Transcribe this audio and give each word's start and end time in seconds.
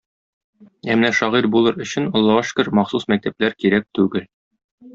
Ә 0.93 0.95
менә 1.01 1.11
шагыйрь 1.19 1.49
булыр 1.57 1.77
өчен, 1.85 2.09
Аллага 2.21 2.47
шөкер, 2.53 2.73
махсус 2.81 3.07
мәктәпләр 3.15 3.57
кирәк 3.61 3.87
түгел... 4.01 4.29